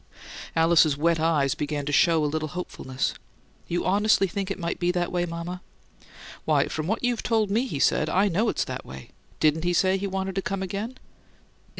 Alice's 0.55 0.97
wet 0.97 1.19
eyes 1.19 1.53
began 1.53 1.85
to 1.85 1.91
show 1.91 2.25
a 2.25 2.25
little 2.25 2.47
hopefulness. 2.47 3.13
"You 3.67 3.85
honestly 3.85 4.25
think 4.27 4.49
it 4.49 4.57
might 4.57 4.79
be 4.79 4.89
that 4.89 5.11
way, 5.11 5.27
mama?" 5.27 5.61
"Why, 6.43 6.69
from 6.69 6.87
what 6.87 7.03
you've 7.03 7.21
told 7.21 7.51
me 7.51 7.67
he 7.67 7.77
said, 7.77 8.09
I 8.09 8.27
KNOW 8.27 8.49
it's 8.49 8.63
that 8.63 8.83
way. 8.83 9.11
Didn't 9.39 9.63
he 9.63 9.73
say 9.73 9.97
he 9.97 10.07
wanted 10.07 10.33
to 10.33 10.41
come 10.41 10.63
again?" 10.63 10.97